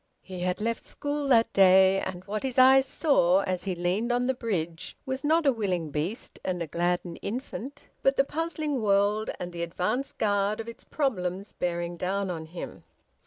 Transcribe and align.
He 0.23 0.39
had 0.39 0.59
left 0.59 0.83
school 0.83 1.27
that 1.27 1.53
day, 1.53 1.99
and 1.99 2.23
what 2.23 2.41
his 2.41 2.57
eyes 2.57 2.87
saw 2.87 3.41
as 3.41 3.65
he 3.65 3.75
leaned 3.75 4.11
on 4.11 4.25
the 4.25 4.33
bridge 4.33 4.97
was 5.05 5.23
not 5.23 5.45
a 5.45 5.53
willing 5.53 5.91
beast 5.91 6.39
and 6.43 6.59
a 6.59 6.65
gladdened 6.65 7.19
infant, 7.21 7.87
but 8.01 8.15
the 8.15 8.23
puzzling 8.23 8.81
world 8.81 9.29
and 9.39 9.53
the 9.53 9.61
advance 9.61 10.11
guard 10.11 10.59
of 10.59 10.67
its 10.67 10.83
problems 10.83 11.53
bearing 11.53 11.97
down 11.97 12.31
on 12.31 12.47
him. 12.47 12.81